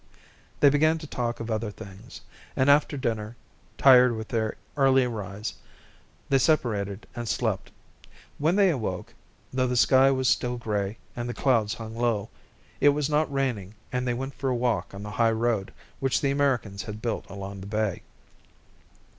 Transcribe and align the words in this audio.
They 0.61 0.71
began 0.71 0.97
to 0.97 1.05
talk 1.05 1.39
of 1.39 1.51
other 1.51 1.69
things, 1.69 2.21
and 2.55 2.71
after 2.71 2.97
dinner, 2.97 3.35
tired 3.77 4.15
with 4.15 4.29
their 4.29 4.57
early 4.75 5.05
rise, 5.05 5.53
they 6.27 6.39
separated 6.39 7.05
and 7.15 7.27
slept. 7.29 7.69
When 8.39 8.55
they 8.55 8.71
awoke, 8.71 9.13
though 9.53 9.67
the 9.67 9.77
sky 9.77 10.09
was 10.09 10.27
still 10.27 10.57
grey 10.57 10.97
and 11.15 11.29
the 11.29 11.35
clouds 11.35 11.75
hung 11.75 11.95
low, 11.95 12.31
it 12.79 12.89
was 12.89 13.11
not 13.11 13.31
raining 13.31 13.75
and 13.91 14.07
they 14.07 14.15
went 14.15 14.33
for 14.33 14.49
a 14.49 14.55
walk 14.55 14.95
on 14.95 15.03
the 15.03 15.11
high 15.11 15.29
road 15.29 15.71
which 15.99 16.19
the 16.19 16.31
Americans 16.31 16.81
had 16.81 16.99
built 17.03 17.29
along 17.29 17.61
the 17.61 17.67
bay. 17.67 18.01